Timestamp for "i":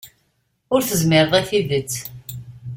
1.39-1.41